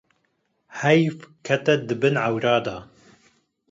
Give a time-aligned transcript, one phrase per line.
[0.79, 2.77] Heyv kete dibin ewre de.